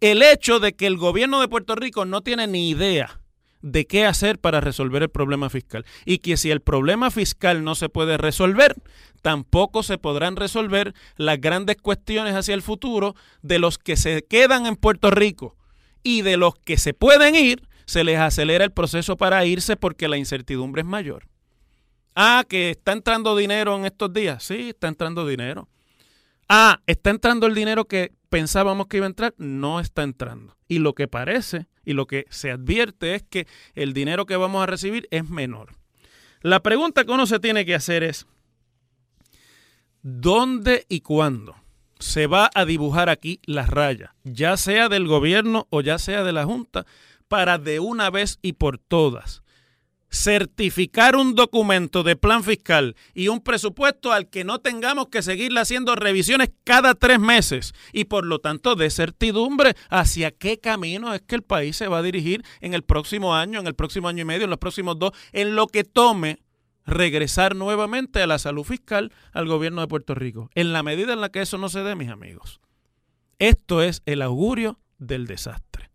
el 0.00 0.22
hecho 0.22 0.58
de 0.58 0.74
que 0.74 0.86
el 0.86 0.96
gobierno 0.96 1.40
de 1.40 1.48
Puerto 1.48 1.74
Rico 1.76 2.04
no 2.04 2.20
tiene 2.20 2.46
ni 2.46 2.70
idea 2.70 3.17
de 3.60 3.86
qué 3.86 4.06
hacer 4.06 4.38
para 4.38 4.60
resolver 4.60 5.02
el 5.02 5.08
problema 5.08 5.50
fiscal. 5.50 5.84
Y 6.04 6.18
que 6.18 6.36
si 6.36 6.50
el 6.50 6.60
problema 6.60 7.10
fiscal 7.10 7.64
no 7.64 7.74
se 7.74 7.88
puede 7.88 8.16
resolver, 8.16 8.76
tampoco 9.22 9.82
se 9.82 9.98
podrán 9.98 10.36
resolver 10.36 10.94
las 11.16 11.40
grandes 11.40 11.76
cuestiones 11.76 12.34
hacia 12.34 12.54
el 12.54 12.62
futuro 12.62 13.14
de 13.42 13.58
los 13.58 13.78
que 13.78 13.96
se 13.96 14.22
quedan 14.22 14.66
en 14.66 14.76
Puerto 14.76 15.10
Rico 15.10 15.56
y 16.02 16.22
de 16.22 16.36
los 16.36 16.54
que 16.54 16.78
se 16.78 16.94
pueden 16.94 17.34
ir, 17.34 17.68
se 17.86 18.04
les 18.04 18.18
acelera 18.18 18.64
el 18.64 18.72
proceso 18.72 19.16
para 19.16 19.44
irse 19.44 19.76
porque 19.76 20.08
la 20.08 20.16
incertidumbre 20.16 20.82
es 20.82 20.86
mayor. 20.86 21.26
Ah, 22.14 22.44
que 22.48 22.70
está 22.70 22.92
entrando 22.92 23.36
dinero 23.36 23.76
en 23.76 23.84
estos 23.84 24.12
días. 24.12 24.42
Sí, 24.42 24.70
está 24.70 24.88
entrando 24.88 25.26
dinero. 25.26 25.68
Ah, 26.48 26.80
está 26.86 27.10
entrando 27.10 27.46
el 27.46 27.54
dinero 27.54 27.84
que 27.84 28.12
pensábamos 28.28 28.88
que 28.88 28.96
iba 28.96 29.06
a 29.06 29.08
entrar. 29.08 29.34
No 29.38 29.80
está 29.80 30.02
entrando. 30.02 30.56
Y 30.66 30.80
lo 30.80 30.94
que 30.94 31.08
parece 31.08 31.68
y 31.88 31.94
lo 31.94 32.06
que 32.06 32.26
se 32.28 32.50
advierte 32.50 33.14
es 33.14 33.22
que 33.22 33.46
el 33.74 33.94
dinero 33.94 34.26
que 34.26 34.36
vamos 34.36 34.62
a 34.62 34.66
recibir 34.66 35.08
es 35.10 35.30
menor. 35.30 35.74
La 36.42 36.60
pregunta 36.60 37.02
que 37.06 37.12
uno 37.12 37.26
se 37.26 37.40
tiene 37.40 37.64
que 37.64 37.74
hacer 37.74 38.04
es, 38.04 38.26
dónde 40.02 40.84
y 40.90 41.00
cuándo 41.00 41.56
se 41.98 42.26
va 42.26 42.50
a 42.54 42.66
dibujar 42.66 43.08
aquí 43.08 43.40
la 43.46 43.64
raya, 43.64 44.14
ya 44.22 44.58
sea 44.58 44.90
del 44.90 45.08
gobierno 45.08 45.66
o 45.70 45.80
ya 45.80 45.98
sea 45.98 46.24
de 46.24 46.32
la 46.34 46.44
Junta, 46.44 46.84
para 47.26 47.56
de 47.56 47.80
una 47.80 48.10
vez 48.10 48.38
y 48.42 48.52
por 48.52 48.76
todas 48.76 49.42
certificar 50.10 51.16
un 51.16 51.34
documento 51.34 52.02
de 52.02 52.16
plan 52.16 52.42
fiscal 52.42 52.96
y 53.14 53.28
un 53.28 53.40
presupuesto 53.40 54.12
al 54.12 54.28
que 54.28 54.44
no 54.44 54.60
tengamos 54.60 55.08
que 55.08 55.22
seguirle 55.22 55.60
haciendo 55.60 55.96
revisiones 55.96 56.50
cada 56.64 56.94
tres 56.94 57.18
meses 57.20 57.74
y 57.92 58.04
por 58.04 58.24
lo 58.24 58.38
tanto 58.38 58.74
de 58.74 58.90
certidumbre 58.90 59.74
hacia 59.90 60.30
qué 60.30 60.58
camino 60.58 61.12
es 61.14 61.22
que 61.22 61.34
el 61.34 61.42
país 61.42 61.76
se 61.76 61.88
va 61.88 61.98
a 61.98 62.02
dirigir 62.02 62.42
en 62.60 62.74
el 62.74 62.82
próximo 62.82 63.34
año, 63.34 63.60
en 63.60 63.66
el 63.66 63.74
próximo 63.74 64.08
año 64.08 64.22
y 64.22 64.26
medio, 64.26 64.44
en 64.44 64.50
los 64.50 64.58
próximos 64.58 64.98
dos, 64.98 65.12
en 65.32 65.54
lo 65.54 65.66
que 65.66 65.84
tome 65.84 66.40
regresar 66.86 67.54
nuevamente 67.54 68.22
a 68.22 68.26
la 68.26 68.38
salud 68.38 68.64
fiscal 68.64 69.12
al 69.32 69.46
gobierno 69.46 69.82
de 69.82 69.88
Puerto 69.88 70.14
Rico. 70.14 70.50
En 70.54 70.72
la 70.72 70.82
medida 70.82 71.12
en 71.12 71.20
la 71.20 71.28
que 71.28 71.42
eso 71.42 71.58
no 71.58 71.68
se 71.68 71.82
dé, 71.82 71.94
mis 71.94 72.08
amigos, 72.08 72.60
esto 73.38 73.82
es 73.82 74.02
el 74.06 74.22
augurio 74.22 74.80
del 74.98 75.26
desastre. 75.26 75.90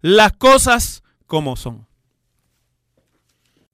Las 0.00 0.32
cosas 0.32 1.04
como 1.26 1.56
son. 1.56 1.86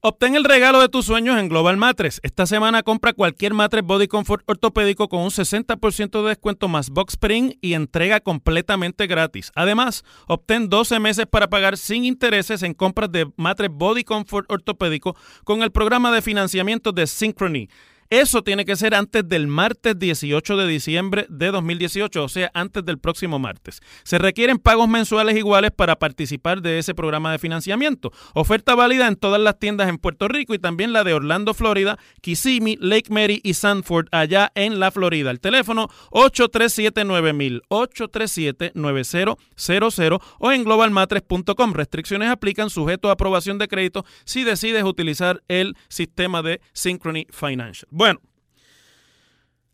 Obtén 0.01 0.37
el 0.37 0.45
regalo 0.45 0.79
de 0.79 0.87
tus 0.87 1.07
sueños 1.07 1.37
en 1.37 1.49
Global 1.49 1.75
Matres. 1.75 2.21
Esta 2.23 2.45
semana 2.45 2.83
compra 2.83 3.11
cualquier 3.11 3.53
matres 3.53 3.83
Body 3.83 4.07
Comfort 4.07 4.49
ortopédico 4.49 5.09
con 5.09 5.19
un 5.19 5.29
60% 5.29 6.21
de 6.21 6.29
descuento 6.29 6.69
más 6.69 6.89
Box 6.89 7.15
Spring 7.15 7.57
y 7.59 7.73
entrega 7.73 8.21
completamente 8.21 9.07
gratis. 9.07 9.51
Además, 9.55 10.05
obtén 10.25 10.69
12 10.69 11.01
meses 11.01 11.25
para 11.25 11.49
pagar 11.49 11.77
sin 11.77 12.05
intereses 12.05 12.63
en 12.63 12.73
compras 12.73 13.11
de 13.11 13.29
matres 13.35 13.71
Body 13.73 14.05
Comfort 14.05 14.49
ortopédico 14.49 15.17
con 15.43 15.63
el 15.63 15.71
programa 15.73 16.13
de 16.13 16.21
financiamiento 16.21 16.93
de 16.93 17.05
Synchrony. 17.05 17.67
Eso 18.11 18.41
tiene 18.41 18.65
que 18.65 18.75
ser 18.75 18.95
antes 18.95 19.29
del 19.29 19.45
martes 19.45 19.99
18 19.99 20.57
de 20.57 20.67
diciembre 20.67 21.27
de 21.29 21.51
2018, 21.51 22.23
o 22.23 22.27
sea, 22.27 22.49
antes 22.55 22.83
del 22.83 22.97
próximo 22.97 23.37
martes. 23.37 23.81
Se 24.01 24.17
requieren 24.17 24.57
pagos 24.57 24.89
mensuales 24.89 25.37
iguales 25.37 25.69
para 25.69 25.95
participar 25.95 26.63
de 26.63 26.79
ese 26.79 26.95
programa 26.95 27.31
de 27.31 27.37
financiamiento. 27.37 28.11
Oferta 28.33 28.73
válida 28.73 29.07
en 29.07 29.15
todas 29.15 29.39
las 29.39 29.59
tiendas 29.59 29.89
en 29.89 29.99
Puerto 29.99 30.27
Rico 30.27 30.55
y 30.55 30.59
también 30.59 30.91
la 30.91 31.03
de 31.03 31.13
Orlando, 31.13 31.53
Florida, 31.53 31.99
Kissimmee, 32.21 32.79
Lake 32.81 33.13
Mary 33.13 33.41
y 33.43 33.53
Sanford, 33.53 34.07
allá 34.11 34.51
en 34.55 34.79
la 34.79 34.89
Florida. 34.89 35.29
El 35.29 35.39
teléfono 35.39 35.87
837-9000, 36.09 37.61
837-9000 37.69 40.19
o 40.39 40.51
en 40.51 40.63
globalmatres.com. 40.63 41.73
Restricciones 41.73 42.31
aplican 42.31 42.71
sujeto 42.71 43.09
a 43.09 43.11
aprobación 43.11 43.59
de 43.59 43.67
crédito 43.67 44.03
si 44.25 44.43
decides 44.43 44.83
utilizar 44.83 45.43
el 45.47 45.77
sistema 45.89 46.41
de 46.41 46.59
Synchrony 46.73 47.27
Financial. 47.29 47.87
Bueno, 47.99 48.21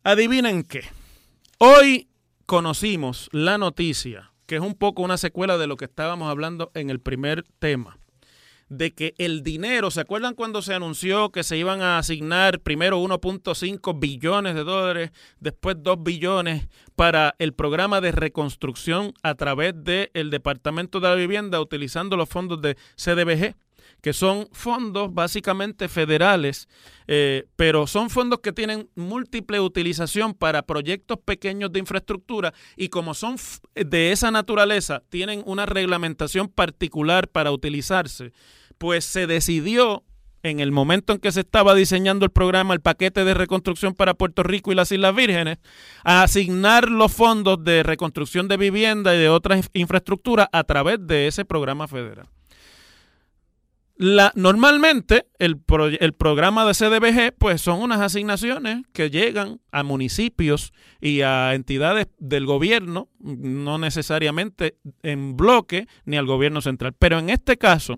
adivinen 0.03 0.63
qué. 0.63 0.81
Hoy 1.59 2.09
conocimos 2.47 3.29
la 3.31 3.59
noticia, 3.59 4.31
que 4.47 4.55
es 4.55 4.61
un 4.61 4.73
poco 4.73 5.03
una 5.03 5.17
secuela 5.17 5.59
de 5.59 5.67
lo 5.67 5.77
que 5.77 5.85
estábamos 5.85 6.31
hablando 6.31 6.71
en 6.73 6.89
el 6.89 6.99
primer 6.99 7.43
tema, 7.59 7.99
de 8.67 8.95
que 8.95 9.13
el 9.19 9.43
dinero, 9.43 9.91
¿se 9.91 10.01
acuerdan 10.01 10.33
cuando 10.33 10.63
se 10.63 10.73
anunció 10.73 11.31
que 11.31 11.43
se 11.43 11.55
iban 11.55 11.83
a 11.83 11.99
asignar 11.99 12.61
primero 12.61 12.99
1.5 12.99 13.99
billones 13.99 14.55
de 14.55 14.63
dólares, 14.63 15.11
después 15.39 15.75
2 15.83 16.01
billones 16.01 16.67
para 16.95 17.35
el 17.37 17.53
programa 17.53 18.01
de 18.01 18.11
reconstrucción 18.11 19.13
a 19.21 19.35
través 19.35 19.75
del 19.83 20.31
Departamento 20.31 20.99
de 20.99 21.09
la 21.09 21.13
Vivienda 21.13 21.61
utilizando 21.61 22.17
los 22.17 22.27
fondos 22.27 22.59
de 22.59 22.75
CDBG? 22.95 23.53
Que 24.01 24.13
son 24.13 24.47
fondos 24.51 25.13
básicamente 25.13 25.87
federales, 25.87 26.67
eh, 27.07 27.47
pero 27.55 27.87
son 27.87 28.09
fondos 28.09 28.39
que 28.39 28.53
tienen 28.53 28.89
múltiple 28.95 29.59
utilización 29.59 30.33
para 30.33 30.63
proyectos 30.63 31.19
pequeños 31.23 31.71
de 31.71 31.79
infraestructura 31.79 32.53
y 32.77 32.89
como 32.89 33.13
son 33.13 33.37
de 33.73 34.11
esa 34.11 34.31
naturaleza, 34.31 35.03
tienen 35.09 35.43
una 35.45 35.65
reglamentación 35.65 36.49
particular 36.49 37.27
para 37.27 37.51
utilizarse, 37.51 38.31
pues 38.77 39.05
se 39.05 39.27
decidió 39.27 40.03
en 40.49 40.59
el 40.59 40.71
momento 40.71 41.13
en 41.13 41.19
que 41.19 41.31
se 41.31 41.41
estaba 41.41 41.73
diseñando 41.73 42.25
el 42.25 42.31
programa, 42.31 42.73
el 42.73 42.81
paquete 42.81 43.23
de 43.25 43.33
reconstrucción 43.33 43.93
para 43.93 44.13
Puerto 44.13 44.43
Rico 44.43 44.71
y 44.71 44.75
las 44.75 44.91
Islas 44.91 45.15
Vírgenes, 45.15 45.57
a 46.03 46.23
asignar 46.23 46.89
los 46.89 47.11
fondos 47.11 47.63
de 47.63 47.83
reconstrucción 47.83 48.47
de 48.47 48.57
vivienda 48.57 49.15
y 49.15 49.19
de 49.19 49.29
otras 49.29 49.69
infraestructuras 49.73 50.47
a 50.51 50.63
través 50.63 50.99
de 51.05 51.27
ese 51.27 51.45
programa 51.45 51.87
federal. 51.87 52.27
La, 53.97 54.33
normalmente 54.35 55.27
el, 55.39 55.61
el, 56.01 56.13
programa 56.13 56.65
de 56.65 56.73
CDBG 56.73 57.33
pues 57.37 57.61
son 57.61 57.81
unas 57.81 58.01
asignaciones 58.01 58.83
que 58.91 59.09
llegan 59.09 59.61
a 59.71 59.83
municipios 59.83 60.73
y 60.99 61.21
a 61.21 61.53
entidades 61.53 62.07
del 62.19 62.45
gobierno, 62.45 63.07
no 63.19 63.77
necesariamente 63.77 64.75
en 65.01 65.37
bloque 65.37 65.87
ni 66.03 66.17
al 66.17 66.25
gobierno 66.25 66.59
central. 66.59 66.93
Pero 66.99 67.19
en 67.19 67.29
este 67.29 67.57
caso, 67.57 67.97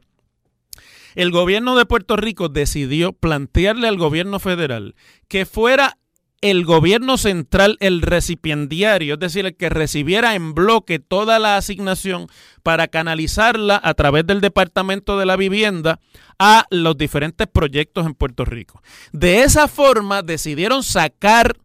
el 1.16 1.32
gobierno 1.32 1.76
de 1.76 1.88
Puerto 1.88 2.16
Rico 2.16 2.48
decidió 2.48 3.12
plantearle 3.12 3.88
al 3.88 3.98
gobierno 3.98 4.40
federal 4.40 4.94
que 5.28 5.48
fuera 5.48 5.97
el 6.42 6.66
gobierno 6.66 7.18
central 7.18 7.78
el 7.80 8.02
recipiendiario, 8.02 9.16
es 9.16 9.20
decir, 9.20 9.46
el 9.46 9.56
que 9.56 9.70
recibiera 9.70 10.36
en 10.36 10.54
bloque 10.54 11.00
toda 11.00 11.40
la 11.40 11.58
asignación 11.58 12.28
para 12.64 12.88
canalizarla 12.88 13.80
a 13.84 13.94
través 13.94 14.26
del 14.28 14.42
Departamento 14.42 15.18
de 15.18 15.26
la 15.26 15.36
Vivienda 15.36 16.00
a 16.38 16.66
los 16.70 16.98
diferentes 16.98 17.48
proyectos 17.48 18.06
en 18.06 18.14
Puerto 18.14 18.46
Rico. 18.46 18.82
De 19.12 19.42
esa 19.42 19.68
forma 19.68 20.22
decidieron 20.22 20.84
sacar 20.84 21.58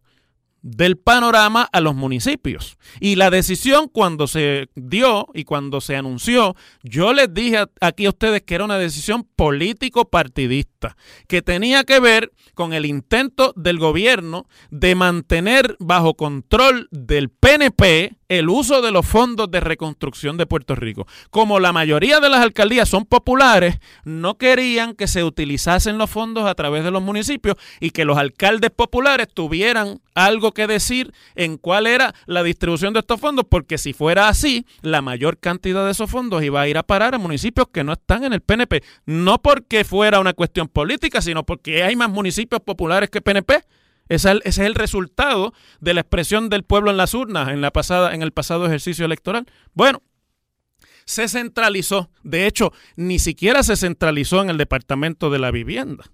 del 0.63 0.97
panorama 0.97 1.69
a 1.71 1.81
los 1.81 1.93
municipios. 1.93 2.77
Y 2.99 3.15
la 3.15 3.29
decisión 3.29 3.87
cuando 3.89 4.27
se 4.27 4.69
dio 4.75 5.27
y 5.33 5.43
cuando 5.43 5.81
se 5.81 5.95
anunció, 5.95 6.55
yo 6.81 7.13
les 7.13 7.31
dije 7.31 7.65
aquí 7.81 8.05
a 8.05 8.09
ustedes 8.09 8.41
que 8.41 8.55
era 8.55 8.65
una 8.65 8.77
decisión 8.77 9.27
político-partidista, 9.35 10.97
que 11.27 11.41
tenía 11.41 11.83
que 11.83 11.99
ver 11.99 12.31
con 12.55 12.73
el 12.73 12.85
intento 12.85 13.53
del 13.55 13.77
gobierno 13.77 14.47
de 14.71 14.95
mantener 14.95 15.75
bajo 15.79 16.15
control 16.15 16.87
del 16.91 17.29
PNP 17.29 18.15
el 18.29 18.49
uso 18.49 18.81
de 18.81 18.91
los 18.91 19.05
fondos 19.05 19.49
de 19.51 19.59
reconstrucción 19.59 20.37
de 20.37 20.45
Puerto 20.45 20.75
Rico. 20.75 21.07
Como 21.29 21.59
la 21.59 21.73
mayoría 21.73 22.19
de 22.19 22.29
las 22.29 22.41
alcaldías 22.41 22.89
son 22.89 23.05
populares, 23.05 23.79
no 24.03 24.37
querían 24.37 24.95
que 24.95 25.07
se 25.07 25.23
utilizasen 25.23 25.97
los 25.97 26.09
fondos 26.09 26.45
a 26.45 26.55
través 26.55 26.83
de 26.83 26.91
los 26.91 27.01
municipios 27.01 27.57
y 27.79 27.91
que 27.91 28.05
los 28.05 28.17
alcaldes 28.17 28.71
populares 28.71 29.27
tuvieran 29.33 29.99
algo 30.15 30.51
que 30.51 30.67
decir 30.67 31.13
en 31.35 31.57
cuál 31.57 31.87
era 31.87 32.13
la 32.25 32.43
distribución 32.43 32.93
de 32.93 32.99
estos 32.99 33.19
fondos, 33.19 33.45
porque 33.49 33.77
si 33.77 33.93
fuera 33.93 34.27
así, 34.27 34.65
la 34.81 35.01
mayor 35.01 35.37
cantidad 35.39 35.85
de 35.85 35.91
esos 35.91 36.09
fondos 36.09 36.43
iba 36.43 36.61
a 36.61 36.67
ir 36.67 36.77
a 36.77 36.83
parar 36.83 37.15
a 37.15 37.17
municipios 37.17 37.67
que 37.71 37.83
no 37.83 37.93
están 37.93 38.23
en 38.23 38.33
el 38.33 38.41
PNP. 38.41 38.83
No 39.05 39.41
porque 39.41 39.83
fuera 39.83 40.19
una 40.19 40.33
cuestión 40.33 40.67
política, 40.67 41.21
sino 41.21 41.43
porque 41.43 41.83
hay 41.83 41.95
más 41.95 42.09
municipios 42.09 42.61
populares 42.61 43.09
que 43.09 43.21
PNP. 43.21 43.63
Ese 44.09 44.39
es, 44.43 44.57
el, 44.57 44.75
resultado 44.75 45.53
de 45.79 45.93
la 45.93 46.01
expresión 46.01 46.49
del 46.49 46.63
pueblo 46.63 46.91
en 46.91 46.97
las 46.97 47.13
urnas 47.13 47.49
en, 47.49 47.61
la 47.61 47.71
pasada, 47.71 48.13
en 48.13 48.21
el 48.21 48.31
pasado 48.31 48.65
ejercicio 48.65 49.05
electoral. 49.05 49.45
Bueno, 49.73 50.01
se 51.05 51.27
centralizó. 51.27 52.09
De 52.23 52.45
hecho, 52.47 52.73
ni 52.95 53.19
siquiera 53.19 53.63
se 53.63 53.75
centralizó 53.75 54.41
en 54.41 54.49
el 54.49 54.57
Departamento 54.57 55.29
de 55.29 55.39
la 55.39 55.51
Vivienda. 55.51 56.05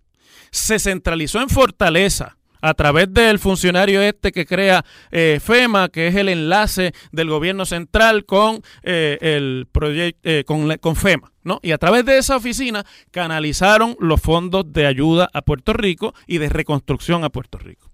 Se 0.51 0.79
centralizó 0.79 1.41
en 1.41 1.49
Fortaleza 1.49 2.38
a 2.61 2.73
través 2.73 3.13
del 3.13 3.39
funcionario 3.39 4.01
este 4.01 4.31
que 4.31 4.45
crea 4.45 4.83
eh, 5.11 5.39
FEMA, 5.41 5.89
que 5.89 6.07
es 6.07 6.15
el 6.15 6.29
enlace 6.29 6.93
del 7.11 7.29
gobierno 7.29 7.65
central 7.65 8.25
con 8.25 8.61
eh, 8.83 9.17
el 9.21 9.67
proyecto 9.71 10.19
eh, 10.23 10.43
con, 10.45 10.75
con, 10.77 10.95
FEMA, 10.95 11.31
¿no? 11.43 11.59
Y 11.61 11.71
a 11.71 11.77
través 11.77 12.05
de 12.05 12.17
esa 12.17 12.35
oficina 12.35 12.85
canalizaron 13.11 13.95
los 13.99 14.21
fondos 14.21 14.71
de 14.71 14.85
ayuda 14.85 15.29
a 15.33 15.41
Puerto 15.41 15.73
Rico 15.73 16.13
y 16.27 16.37
de 16.37 16.49
reconstrucción 16.49 17.23
a 17.23 17.29
Puerto 17.29 17.57
Rico. 17.57 17.89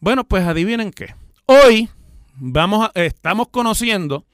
Bueno, 0.00 0.24
pues 0.24 0.44
adivinen 0.44 0.90
qué. 0.90 1.14
Hoy 1.46 1.88
vamos 2.34 2.90
estamos 2.94 3.48
conociendo 3.48 4.26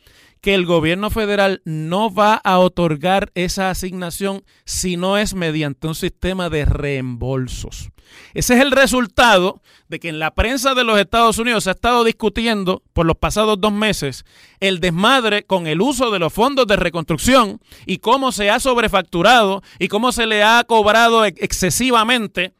que 0.42 0.54
el 0.54 0.66
gobierno 0.66 1.08
federal 1.08 1.62
no 1.64 2.12
va 2.12 2.34
a 2.34 2.58
otorgar 2.58 3.30
esa 3.34 3.70
asignación 3.70 4.44
si 4.64 4.96
no 4.96 5.16
es 5.16 5.34
mediante 5.34 5.86
un 5.86 5.94
sistema 5.94 6.50
de 6.50 6.64
reembolsos. 6.64 7.90
Ese 8.34 8.54
es 8.54 8.60
el 8.60 8.72
resultado 8.72 9.62
de 9.88 10.00
que 10.00 10.08
en 10.08 10.18
la 10.18 10.34
prensa 10.34 10.74
de 10.74 10.82
los 10.82 10.98
Estados 10.98 11.38
Unidos 11.38 11.64
se 11.64 11.70
ha 11.70 11.74
estado 11.74 12.02
discutiendo 12.02 12.82
por 12.92 13.06
los 13.06 13.16
pasados 13.16 13.60
dos 13.60 13.72
meses 13.72 14.24
el 14.58 14.80
desmadre 14.80 15.44
con 15.44 15.68
el 15.68 15.80
uso 15.80 16.10
de 16.10 16.18
los 16.18 16.32
fondos 16.32 16.66
de 16.66 16.76
reconstrucción 16.76 17.60
y 17.86 17.98
cómo 17.98 18.32
se 18.32 18.50
ha 18.50 18.58
sobrefacturado 18.58 19.62
y 19.78 19.86
cómo 19.86 20.10
se 20.10 20.26
le 20.26 20.42
ha 20.42 20.64
cobrado 20.64 21.24
excesivamente 21.24 22.52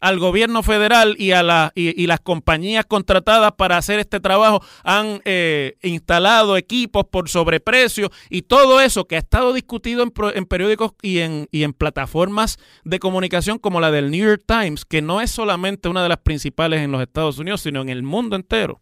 al 0.00 0.18
gobierno 0.18 0.62
federal 0.62 1.16
y 1.18 1.32
a 1.32 1.42
la, 1.42 1.72
y, 1.74 2.06
las 2.06 2.20
compañías 2.20 2.86
contratadas 2.86 3.52
para 3.52 3.76
hacer 3.76 3.98
este 3.98 4.20
trabajo 4.20 4.62
han 4.84 5.20
eh, 5.24 5.76
instalado 5.82 6.56
equipos 6.56 7.04
por 7.10 7.28
sobreprecio 7.28 8.10
y 8.30 8.42
todo 8.42 8.80
eso 8.80 9.06
que 9.06 9.16
ha 9.16 9.18
estado 9.18 9.52
discutido 9.52 10.02
en, 10.02 10.12
en 10.34 10.46
periódicos 10.46 10.92
y 11.02 11.18
en, 11.18 11.48
y 11.50 11.64
en 11.64 11.72
plataformas 11.72 12.58
de 12.84 12.98
comunicación 12.98 13.58
como 13.58 13.80
la 13.80 13.90
del 13.90 14.10
New 14.10 14.26
York 14.26 14.42
Times, 14.46 14.84
que 14.84 15.02
no 15.02 15.20
es 15.20 15.30
solamente 15.30 15.88
una 15.88 16.02
de 16.02 16.08
las 16.08 16.18
principales 16.18 16.80
en 16.80 16.92
los 16.92 17.02
Estados 17.02 17.38
Unidos, 17.38 17.60
sino 17.62 17.82
en 17.82 17.88
el 17.88 18.02
mundo 18.02 18.36
entero. 18.36 18.80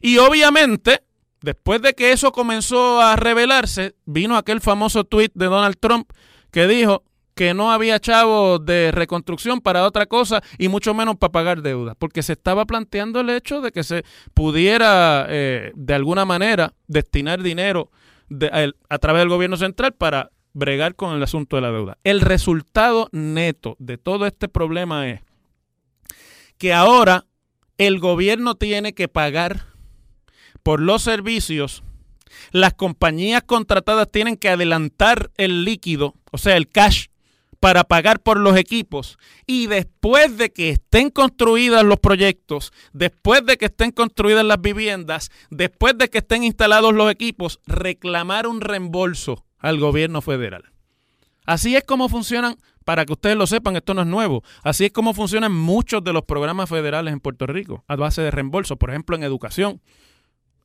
Y 0.00 0.18
obviamente, 0.18 1.02
después 1.40 1.80
de 1.80 1.94
que 1.94 2.12
eso 2.12 2.32
comenzó 2.32 3.00
a 3.00 3.16
revelarse, 3.16 3.94
vino 4.04 4.36
aquel 4.36 4.60
famoso 4.60 5.04
tweet 5.04 5.30
de 5.34 5.46
Donald 5.46 5.76
Trump 5.80 6.10
que 6.50 6.66
dijo, 6.66 7.02
que 7.34 7.52
no 7.52 7.72
había 7.72 7.98
chavos 7.98 8.64
de 8.64 8.92
reconstrucción 8.92 9.60
para 9.60 9.84
otra 9.84 10.06
cosa 10.06 10.42
y 10.58 10.68
mucho 10.68 10.94
menos 10.94 11.16
para 11.16 11.32
pagar 11.32 11.62
deudas, 11.62 11.96
porque 11.98 12.22
se 12.22 12.34
estaba 12.34 12.64
planteando 12.64 13.20
el 13.20 13.30
hecho 13.30 13.60
de 13.60 13.72
que 13.72 13.82
se 13.82 14.04
pudiera 14.32 15.26
eh, 15.28 15.72
de 15.74 15.94
alguna 15.94 16.24
manera 16.24 16.74
destinar 16.86 17.42
dinero 17.42 17.90
a, 18.88 18.98
través 18.98 19.20
del 19.20 19.28
gobierno 19.28 19.56
central 19.56 19.92
para 19.92 20.30
bregar 20.52 20.94
con 20.94 21.14
el 21.14 21.22
asunto 21.22 21.56
de 21.56 21.62
la 21.62 21.72
deuda. 21.72 21.98
El 22.04 22.20
resultado 22.20 23.08
neto 23.12 23.76
de 23.80 23.98
todo 23.98 24.26
este 24.26 24.48
problema 24.48 25.08
es 25.08 25.20
que 26.58 26.72
ahora 26.72 27.26
el 27.78 27.98
gobierno 27.98 28.54
tiene 28.54 28.94
que 28.94 29.08
pagar 29.08 29.66
por 30.62 30.80
los 30.80 31.02
servicios, 31.02 31.82
las 32.52 32.74
compañías 32.74 33.42
contratadas 33.42 34.10
tienen 34.10 34.36
que 34.36 34.48
adelantar 34.48 35.30
el 35.36 35.64
líquido, 35.64 36.14
o 36.30 36.38
sea, 36.38 36.56
el 36.56 36.68
cash 36.68 37.08
para 37.64 37.84
pagar 37.84 38.20
por 38.20 38.38
los 38.38 38.58
equipos 38.58 39.16
y 39.46 39.68
después 39.68 40.36
de 40.36 40.52
que 40.52 40.68
estén 40.68 41.08
construidos 41.08 41.82
los 41.82 41.98
proyectos, 41.98 42.74
después 42.92 43.46
de 43.46 43.56
que 43.56 43.64
estén 43.64 43.90
construidas 43.90 44.44
las 44.44 44.60
viviendas, 44.60 45.30
después 45.48 45.96
de 45.96 46.10
que 46.10 46.18
estén 46.18 46.44
instalados 46.44 46.92
los 46.92 47.10
equipos, 47.10 47.60
reclamar 47.66 48.46
un 48.46 48.60
reembolso 48.60 49.46
al 49.58 49.80
gobierno 49.80 50.20
federal. 50.20 50.72
Así 51.46 51.74
es 51.74 51.84
como 51.84 52.10
funcionan, 52.10 52.56
para 52.84 53.06
que 53.06 53.14
ustedes 53.14 53.38
lo 53.38 53.46
sepan, 53.46 53.76
esto 53.76 53.94
no 53.94 54.02
es 54.02 54.08
nuevo, 54.08 54.44
así 54.62 54.84
es 54.84 54.92
como 54.92 55.14
funcionan 55.14 55.54
muchos 55.54 56.04
de 56.04 56.12
los 56.12 56.24
programas 56.24 56.68
federales 56.68 57.14
en 57.14 57.20
Puerto 57.20 57.46
Rico, 57.46 57.82
a 57.88 57.96
base 57.96 58.20
de 58.20 58.30
reembolso, 58.30 58.76
por 58.76 58.90
ejemplo, 58.90 59.16
en 59.16 59.22
educación. 59.22 59.80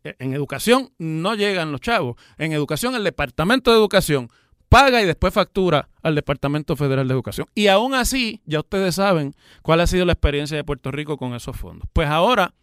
E, 0.04 0.18
en 0.20 0.34
educación 0.34 0.92
no 0.98 1.36
llegan 1.36 1.72
los 1.72 1.80
chavos. 1.80 2.18
En 2.38 2.52
educación, 2.52 2.94
el 2.96 3.06
Departamento 3.06 3.72
de 3.72 3.78
Educación 3.78 4.30
paga 4.70 5.02
y 5.02 5.06
después 5.06 5.34
factura 5.34 5.90
al 6.02 6.16
Departamento 6.16 6.76
Federal 6.76 7.08
de 7.08 7.14
Educación. 7.14 7.48
Y 7.56 7.68
aún 7.68 7.94
así, 7.94 8.42
ya 8.46 8.60
ustedes 8.60 8.96
saben 8.96 9.34
cuál 9.64 9.82
ha 9.82 9.88
sido 9.88 10.06
la 10.06 10.14
experiencia 10.14 10.56
de 10.56 10.64
Puerto 10.64 10.92
Rico 10.92 11.18
con 11.18 11.34
esos 11.34 11.58
fondos. 11.58 11.90
Pues 11.92 12.08
ahora 12.08 12.54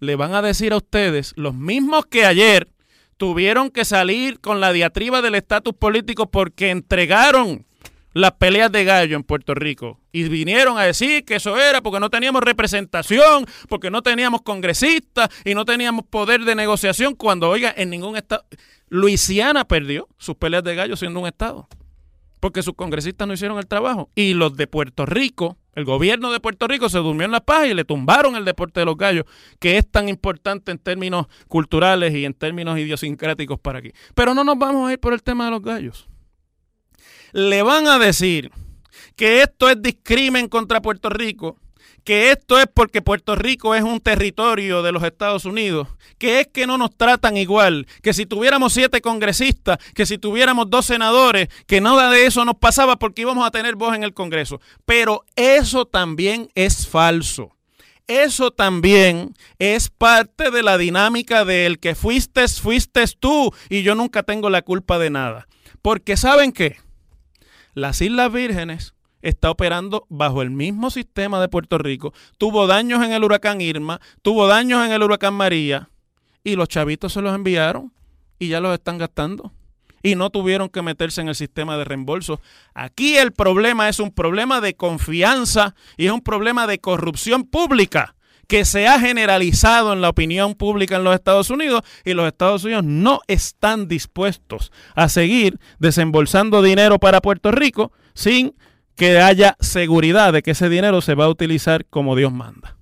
le 0.00 0.16
van 0.16 0.34
a 0.34 0.42
decir 0.42 0.72
a 0.72 0.78
ustedes, 0.78 1.34
los 1.36 1.54
mismos 1.54 2.06
que 2.06 2.24
ayer 2.24 2.68
tuvieron 3.16 3.70
que 3.70 3.84
salir 3.84 4.40
con 4.40 4.60
la 4.60 4.72
diatriba 4.72 5.22
del 5.22 5.36
estatus 5.36 5.74
político 5.74 6.30
porque 6.30 6.70
entregaron 6.70 7.66
las 8.14 8.32
peleas 8.32 8.70
de 8.72 8.84
gallo 8.84 9.16
en 9.16 9.24
Puerto 9.24 9.54
Rico 9.54 10.00
y 10.12 10.28
vinieron 10.28 10.78
a 10.78 10.84
decir 10.84 11.24
que 11.24 11.34
eso 11.34 11.60
era 11.60 11.82
porque 11.82 12.00
no 12.00 12.08
teníamos 12.08 12.42
representación, 12.42 13.44
porque 13.68 13.90
no 13.90 14.02
teníamos 14.02 14.42
congresistas 14.42 15.28
y 15.44 15.54
no 15.54 15.64
teníamos 15.64 16.04
poder 16.06 16.44
de 16.44 16.54
negociación 16.54 17.14
cuando, 17.14 17.50
oiga, 17.50 17.74
en 17.76 17.90
ningún 17.90 18.16
estado... 18.16 18.44
Luisiana 18.88 19.64
perdió 19.64 20.08
sus 20.18 20.36
peleas 20.36 20.62
de 20.62 20.76
gallo 20.76 20.96
siendo 20.96 21.18
un 21.18 21.26
estado, 21.26 21.66
porque 22.38 22.62
sus 22.62 22.74
congresistas 22.74 23.26
no 23.26 23.34
hicieron 23.34 23.58
el 23.58 23.66
trabajo. 23.66 24.08
Y 24.14 24.34
los 24.34 24.56
de 24.56 24.68
Puerto 24.68 25.04
Rico, 25.04 25.56
el 25.74 25.84
gobierno 25.84 26.30
de 26.30 26.38
Puerto 26.38 26.68
Rico 26.68 26.88
se 26.88 26.98
durmió 26.98 27.24
en 27.24 27.32
la 27.32 27.40
paz 27.40 27.66
y 27.66 27.74
le 27.74 27.84
tumbaron 27.84 28.36
el 28.36 28.44
deporte 28.44 28.78
de 28.78 28.86
los 28.86 28.96
gallos, 28.96 29.24
que 29.58 29.78
es 29.78 29.90
tan 29.90 30.08
importante 30.08 30.70
en 30.70 30.78
términos 30.78 31.26
culturales 31.48 32.14
y 32.14 32.24
en 32.24 32.34
términos 32.34 32.78
idiosincráticos 32.78 33.58
para 33.58 33.80
aquí. 33.80 33.90
Pero 34.14 34.34
no 34.34 34.44
nos 34.44 34.56
vamos 34.56 34.88
a 34.88 34.92
ir 34.92 35.00
por 35.00 35.12
el 35.12 35.22
tema 35.24 35.46
de 35.46 35.50
los 35.50 35.62
gallos 35.62 36.08
le 37.34 37.64
van 37.64 37.88
a 37.88 37.98
decir 37.98 38.52
que 39.16 39.42
esto 39.42 39.68
es 39.68 39.82
discrimen 39.82 40.48
contra 40.48 40.80
Puerto 40.80 41.10
Rico, 41.10 41.58
que 42.04 42.30
esto 42.30 42.60
es 42.60 42.66
porque 42.72 43.02
Puerto 43.02 43.34
Rico 43.34 43.74
es 43.74 43.82
un 43.82 43.98
territorio 43.98 44.84
de 44.84 44.92
los 44.92 45.02
Estados 45.02 45.44
Unidos, 45.44 45.88
que 46.18 46.40
es 46.40 46.46
que 46.46 46.68
no 46.68 46.78
nos 46.78 46.96
tratan 46.96 47.36
igual, 47.36 47.88
que 48.02 48.12
si 48.14 48.24
tuviéramos 48.24 48.72
siete 48.72 49.00
congresistas, 49.00 49.78
que 49.94 50.06
si 50.06 50.16
tuviéramos 50.16 50.70
dos 50.70 50.86
senadores, 50.86 51.48
que 51.66 51.80
nada 51.80 52.08
de 52.08 52.24
eso 52.26 52.44
nos 52.44 52.56
pasaba 52.56 52.96
porque 52.96 53.22
íbamos 53.22 53.44
a 53.44 53.50
tener 53.50 53.74
voz 53.74 53.96
en 53.96 54.04
el 54.04 54.14
Congreso. 54.14 54.60
Pero 54.84 55.24
eso 55.34 55.86
también 55.86 56.48
es 56.54 56.86
falso. 56.86 57.50
Eso 58.06 58.52
también 58.52 59.34
es 59.58 59.88
parte 59.88 60.52
de 60.52 60.62
la 60.62 60.78
dinámica 60.78 61.44
del 61.44 61.80
que 61.80 61.96
fuiste, 61.96 62.46
fuiste 62.46 63.04
tú 63.18 63.52
y 63.70 63.82
yo 63.82 63.96
nunca 63.96 64.22
tengo 64.22 64.50
la 64.50 64.62
culpa 64.62 65.00
de 65.00 65.10
nada. 65.10 65.48
Porque 65.82 66.16
¿saben 66.16 66.52
qué? 66.52 66.83
Las 67.74 68.00
Islas 68.00 68.32
Vírgenes 68.32 68.94
está 69.20 69.50
operando 69.50 70.06
bajo 70.08 70.42
el 70.42 70.50
mismo 70.50 70.90
sistema 70.90 71.40
de 71.40 71.48
Puerto 71.48 71.76
Rico. 71.76 72.14
Tuvo 72.38 72.68
daños 72.68 73.02
en 73.02 73.12
el 73.12 73.24
huracán 73.24 73.60
Irma, 73.60 74.00
tuvo 74.22 74.46
daños 74.46 74.86
en 74.86 74.92
el 74.92 75.02
huracán 75.02 75.34
María 75.34 75.90
y 76.44 76.54
los 76.54 76.68
chavitos 76.68 77.14
se 77.14 77.20
los 77.20 77.34
enviaron 77.34 77.92
y 78.38 78.48
ya 78.48 78.60
los 78.60 78.72
están 78.74 78.98
gastando. 78.98 79.52
Y 80.04 80.14
no 80.14 80.30
tuvieron 80.30 80.68
que 80.68 80.82
meterse 80.82 81.20
en 81.20 81.28
el 81.28 81.34
sistema 81.34 81.76
de 81.76 81.84
reembolso. 81.84 82.40
Aquí 82.74 83.16
el 83.16 83.32
problema 83.32 83.88
es 83.88 83.98
un 83.98 84.12
problema 84.12 84.60
de 84.60 84.74
confianza 84.74 85.74
y 85.96 86.06
es 86.06 86.12
un 86.12 86.20
problema 86.20 86.68
de 86.68 86.78
corrupción 86.78 87.42
pública 87.42 88.14
que 88.46 88.64
se 88.64 88.86
ha 88.86 88.98
generalizado 88.98 89.92
en 89.92 90.00
la 90.00 90.08
opinión 90.08 90.54
pública 90.54 90.96
en 90.96 91.04
los 91.04 91.14
Estados 91.14 91.50
Unidos 91.50 91.82
y 92.04 92.14
los 92.14 92.26
Estados 92.26 92.64
Unidos 92.64 92.84
no 92.84 93.20
están 93.28 93.88
dispuestos 93.88 94.72
a 94.94 95.08
seguir 95.08 95.58
desembolsando 95.78 96.62
dinero 96.62 96.98
para 96.98 97.20
Puerto 97.20 97.50
Rico 97.50 97.92
sin 98.14 98.54
que 98.96 99.18
haya 99.18 99.56
seguridad 99.60 100.32
de 100.32 100.42
que 100.42 100.52
ese 100.52 100.68
dinero 100.68 101.00
se 101.00 101.14
va 101.14 101.24
a 101.24 101.30
utilizar 101.30 101.84
como 101.86 102.16
Dios 102.16 102.32
manda. 102.32 102.76